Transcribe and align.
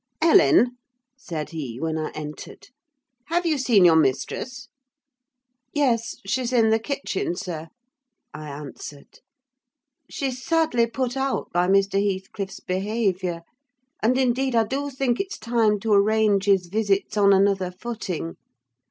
"Ellen," 0.19 0.77
said 1.15 1.51
he, 1.51 1.79
when 1.79 1.95
I 1.95 2.09
entered, 2.15 2.69
"have 3.25 3.45
you 3.45 3.59
seen 3.59 3.85
your 3.85 3.95
mistress?" 3.95 4.67
"Yes; 5.73 6.15
she's 6.25 6.51
in 6.51 6.71
the 6.71 6.79
kitchen, 6.79 7.35
sir," 7.35 7.67
I 8.33 8.49
answered. 8.49 9.19
"She's 10.09 10.43
sadly 10.43 10.87
put 10.87 11.15
out 11.15 11.51
by 11.53 11.67
Mr. 11.67 12.03
Heathcliff's 12.03 12.61
behaviour: 12.61 13.43
and, 14.01 14.17
indeed, 14.17 14.55
I 14.55 14.63
do 14.63 14.89
think 14.89 15.19
it's 15.19 15.37
time 15.37 15.79
to 15.81 15.93
arrange 15.93 16.45
his 16.45 16.65
visits 16.65 17.15
on 17.15 17.31
another 17.31 17.69
footing. 17.69 18.37